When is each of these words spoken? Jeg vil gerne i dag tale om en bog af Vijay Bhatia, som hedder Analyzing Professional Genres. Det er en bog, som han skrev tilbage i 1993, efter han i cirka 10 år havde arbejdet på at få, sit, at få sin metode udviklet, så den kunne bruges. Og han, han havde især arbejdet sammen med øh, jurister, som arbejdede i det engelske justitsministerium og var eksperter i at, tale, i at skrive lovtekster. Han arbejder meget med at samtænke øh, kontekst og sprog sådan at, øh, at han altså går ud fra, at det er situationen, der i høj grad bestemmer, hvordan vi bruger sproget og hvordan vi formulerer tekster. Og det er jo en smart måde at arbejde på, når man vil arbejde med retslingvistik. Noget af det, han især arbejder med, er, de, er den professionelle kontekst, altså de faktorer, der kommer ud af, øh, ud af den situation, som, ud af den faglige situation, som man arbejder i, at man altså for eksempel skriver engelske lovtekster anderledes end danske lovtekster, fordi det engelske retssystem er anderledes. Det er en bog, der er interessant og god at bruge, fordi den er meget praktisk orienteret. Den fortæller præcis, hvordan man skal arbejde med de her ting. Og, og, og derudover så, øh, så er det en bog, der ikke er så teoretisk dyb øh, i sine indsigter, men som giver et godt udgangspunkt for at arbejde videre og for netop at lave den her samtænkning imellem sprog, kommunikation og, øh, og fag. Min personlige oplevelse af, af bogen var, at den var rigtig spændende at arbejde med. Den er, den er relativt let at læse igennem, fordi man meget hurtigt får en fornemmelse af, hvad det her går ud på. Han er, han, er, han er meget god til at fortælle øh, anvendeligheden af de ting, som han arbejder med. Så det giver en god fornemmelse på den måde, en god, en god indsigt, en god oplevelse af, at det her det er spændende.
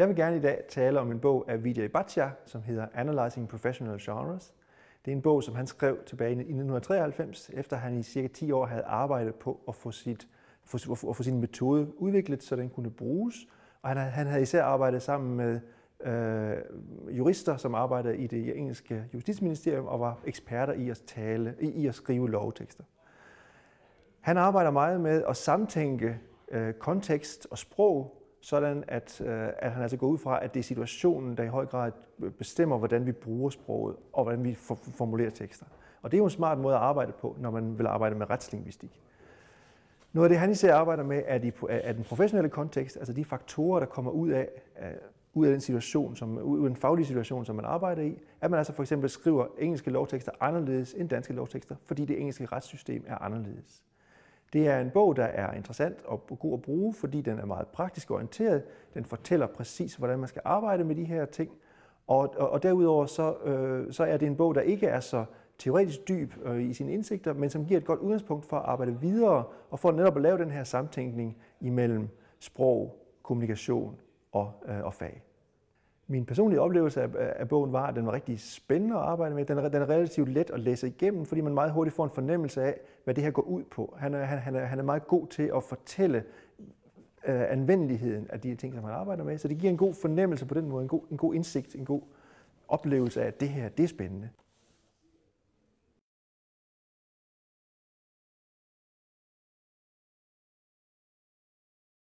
Jeg 0.00 0.08
vil 0.08 0.16
gerne 0.16 0.36
i 0.36 0.40
dag 0.40 0.62
tale 0.68 1.00
om 1.00 1.10
en 1.10 1.20
bog 1.20 1.44
af 1.48 1.64
Vijay 1.64 1.84
Bhatia, 1.84 2.30
som 2.44 2.62
hedder 2.62 2.86
Analyzing 2.94 3.48
Professional 3.48 3.98
Genres. 4.00 4.54
Det 5.04 5.10
er 5.10 5.16
en 5.16 5.22
bog, 5.22 5.42
som 5.42 5.54
han 5.54 5.66
skrev 5.66 5.98
tilbage 6.06 6.30
i 6.30 6.32
1993, 6.32 7.50
efter 7.54 7.76
han 7.76 7.98
i 7.98 8.02
cirka 8.02 8.28
10 8.28 8.52
år 8.52 8.66
havde 8.66 8.82
arbejdet 8.82 9.34
på 9.34 9.60
at 9.68 9.74
få, 9.74 9.90
sit, 9.90 10.28
at 10.74 11.16
få 11.16 11.22
sin 11.22 11.40
metode 11.40 12.00
udviklet, 12.00 12.42
så 12.42 12.56
den 12.56 12.70
kunne 12.70 12.90
bruges. 12.90 13.34
Og 13.82 13.88
han, 13.88 13.96
han 13.96 14.26
havde 14.26 14.42
især 14.42 14.64
arbejdet 14.64 15.02
sammen 15.02 15.36
med 15.36 15.60
øh, 16.00 16.56
jurister, 17.18 17.56
som 17.56 17.74
arbejdede 17.74 18.16
i 18.16 18.26
det 18.26 18.58
engelske 18.58 19.04
justitsministerium 19.14 19.86
og 19.86 20.00
var 20.00 20.20
eksperter 20.26 20.72
i 20.72 20.90
at, 20.90 21.02
tale, 21.06 21.54
i 21.60 21.86
at 21.86 21.94
skrive 21.94 22.30
lovtekster. 22.30 22.84
Han 24.20 24.36
arbejder 24.36 24.70
meget 24.70 25.00
med 25.00 25.24
at 25.28 25.36
samtænke 25.36 26.18
øh, 26.50 26.74
kontekst 26.74 27.46
og 27.50 27.58
sprog 27.58 28.19
sådan 28.40 28.84
at, 28.88 29.20
øh, 29.20 29.48
at 29.58 29.72
han 29.72 29.82
altså 29.82 29.96
går 29.96 30.06
ud 30.06 30.18
fra, 30.18 30.44
at 30.44 30.54
det 30.54 30.60
er 30.60 30.64
situationen, 30.64 31.36
der 31.36 31.42
i 31.42 31.48
høj 31.48 31.66
grad 31.66 31.92
bestemmer, 32.38 32.78
hvordan 32.78 33.06
vi 33.06 33.12
bruger 33.12 33.50
sproget 33.50 33.96
og 34.12 34.22
hvordan 34.24 34.44
vi 34.44 34.54
formulerer 34.54 35.30
tekster. 35.30 35.66
Og 36.02 36.10
det 36.10 36.16
er 36.16 36.18
jo 36.18 36.24
en 36.24 36.30
smart 36.30 36.58
måde 36.58 36.74
at 36.74 36.80
arbejde 36.80 37.12
på, 37.12 37.36
når 37.40 37.50
man 37.50 37.78
vil 37.78 37.86
arbejde 37.86 38.14
med 38.14 38.30
retslingvistik. 38.30 39.00
Noget 40.12 40.24
af 40.24 40.28
det, 40.28 40.38
han 40.38 40.50
især 40.50 40.74
arbejder 40.74 41.02
med, 41.02 41.22
er, 41.26 41.38
de, 41.38 41.52
er 41.68 41.92
den 41.92 42.04
professionelle 42.04 42.50
kontekst, 42.50 42.96
altså 42.96 43.12
de 43.12 43.24
faktorer, 43.24 43.80
der 43.80 43.86
kommer 43.86 44.10
ud 44.10 44.28
af, 44.28 44.48
øh, 44.82 44.90
ud 45.34 45.46
af 45.46 45.52
den 45.52 45.60
situation, 45.60 46.16
som, 46.16 46.38
ud 46.38 46.62
af 46.64 46.68
den 46.68 46.76
faglige 46.76 47.06
situation, 47.06 47.44
som 47.44 47.56
man 47.56 47.64
arbejder 47.64 48.02
i, 48.02 48.18
at 48.40 48.50
man 48.50 48.58
altså 48.58 48.72
for 48.72 48.82
eksempel 48.82 49.10
skriver 49.10 49.46
engelske 49.58 49.90
lovtekster 49.90 50.32
anderledes 50.40 50.94
end 50.94 51.08
danske 51.08 51.32
lovtekster, 51.32 51.76
fordi 51.86 52.04
det 52.04 52.18
engelske 52.18 52.46
retssystem 52.46 53.04
er 53.06 53.16
anderledes. 53.16 53.82
Det 54.52 54.68
er 54.68 54.80
en 54.80 54.90
bog, 54.90 55.16
der 55.16 55.24
er 55.24 55.52
interessant 55.52 55.96
og 56.04 56.38
god 56.38 56.54
at 56.54 56.62
bruge, 56.62 56.94
fordi 56.94 57.20
den 57.20 57.38
er 57.38 57.44
meget 57.44 57.68
praktisk 57.68 58.10
orienteret. 58.10 58.62
Den 58.94 59.04
fortæller 59.04 59.46
præcis, 59.46 59.94
hvordan 59.94 60.18
man 60.18 60.28
skal 60.28 60.42
arbejde 60.44 60.84
med 60.84 60.94
de 60.94 61.04
her 61.04 61.24
ting. 61.24 61.50
Og, 62.06 62.34
og, 62.38 62.50
og 62.50 62.62
derudover 62.62 63.06
så, 63.06 63.34
øh, 63.44 63.92
så 63.92 64.04
er 64.04 64.16
det 64.16 64.26
en 64.26 64.36
bog, 64.36 64.54
der 64.54 64.60
ikke 64.60 64.86
er 64.86 65.00
så 65.00 65.24
teoretisk 65.58 66.08
dyb 66.08 66.32
øh, 66.44 66.62
i 66.62 66.72
sine 66.74 66.92
indsigter, 66.92 67.32
men 67.32 67.50
som 67.50 67.66
giver 67.66 67.80
et 67.80 67.86
godt 67.86 68.00
udgangspunkt 68.00 68.46
for 68.46 68.56
at 68.56 68.64
arbejde 68.64 69.00
videre 69.00 69.44
og 69.70 69.78
for 69.78 69.92
netop 69.92 70.16
at 70.16 70.22
lave 70.22 70.38
den 70.38 70.50
her 70.50 70.64
samtænkning 70.64 71.36
imellem 71.60 72.08
sprog, 72.38 72.96
kommunikation 73.22 73.96
og, 74.32 74.52
øh, 74.68 74.84
og 74.84 74.94
fag. 74.94 75.22
Min 76.10 76.24
personlige 76.24 76.60
oplevelse 76.60 77.02
af, 77.02 77.08
af 77.18 77.48
bogen 77.48 77.72
var, 77.72 77.86
at 77.86 77.96
den 77.96 78.06
var 78.06 78.12
rigtig 78.12 78.40
spændende 78.40 78.96
at 78.96 79.02
arbejde 79.02 79.34
med. 79.34 79.44
Den 79.44 79.58
er, 79.58 79.68
den 79.68 79.82
er 79.82 79.90
relativt 79.90 80.28
let 80.28 80.50
at 80.50 80.60
læse 80.60 80.86
igennem, 80.86 81.26
fordi 81.26 81.40
man 81.40 81.54
meget 81.54 81.72
hurtigt 81.72 81.96
får 81.96 82.04
en 82.04 82.10
fornemmelse 82.10 82.62
af, 82.62 82.80
hvad 83.04 83.14
det 83.14 83.24
her 83.24 83.30
går 83.30 83.42
ud 83.42 83.64
på. 83.64 83.94
Han 83.98 84.14
er, 84.14 84.24
han, 84.24 84.56
er, 84.56 84.64
han 84.64 84.78
er 84.78 84.82
meget 84.82 85.06
god 85.06 85.26
til 85.26 85.50
at 85.56 85.62
fortælle 85.62 86.24
øh, 87.26 87.52
anvendeligheden 87.52 88.26
af 88.30 88.40
de 88.40 88.54
ting, 88.54 88.74
som 88.74 88.84
han 88.84 88.92
arbejder 88.92 89.24
med. 89.24 89.38
Så 89.38 89.48
det 89.48 89.58
giver 89.58 89.70
en 89.70 89.76
god 89.76 89.94
fornemmelse 89.94 90.46
på 90.46 90.54
den 90.54 90.68
måde, 90.68 90.82
en 90.82 90.88
god, 90.88 91.02
en 91.10 91.16
god 91.16 91.34
indsigt, 91.34 91.74
en 91.74 91.84
god 91.84 92.02
oplevelse 92.68 93.22
af, 93.22 93.26
at 93.26 93.40
det 93.40 93.48
her 93.48 93.68
det 93.68 93.82
er 93.82 93.88
spændende. 93.88 94.28